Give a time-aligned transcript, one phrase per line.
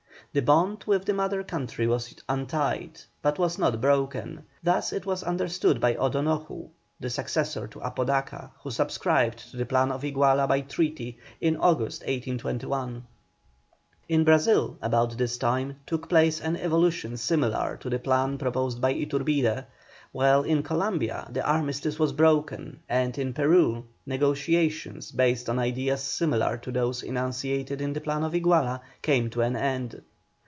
[0.33, 4.45] The bond with the mother country was untied but was not broken.
[4.63, 6.69] Thus was it understood by O'Donoju,
[7.01, 12.03] the successor to Apodaca, who subscribed to the "Plan of Iguala" by treaty, in August,
[12.03, 13.03] 1821.
[14.07, 18.93] In Brazil, about this time, took place an evolution similar to the plan proposed by
[18.93, 19.65] Iturbide,
[20.13, 26.55] while in Columbia the armistice was broken, and in Peru negotiations, based on ideas similar
[26.59, 30.01] to those enunciated in the "Plan of Iguala," came to an end.